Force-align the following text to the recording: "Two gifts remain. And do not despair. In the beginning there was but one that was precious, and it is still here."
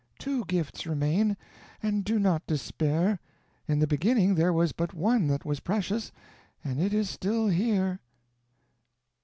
"Two 0.17 0.43
gifts 0.45 0.87
remain. 0.87 1.37
And 1.83 2.03
do 2.03 2.17
not 2.17 2.47
despair. 2.47 3.19
In 3.67 3.77
the 3.77 3.85
beginning 3.85 4.33
there 4.33 4.51
was 4.51 4.71
but 4.71 4.95
one 4.95 5.27
that 5.27 5.45
was 5.45 5.59
precious, 5.59 6.11
and 6.63 6.79
it 6.79 6.91
is 6.91 7.07
still 7.07 7.47
here." 7.49 7.99